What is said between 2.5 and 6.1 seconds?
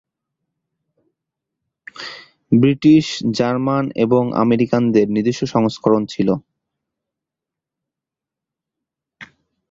British, German এবং আমেরিকানদের নিজস্ব সংস্করণ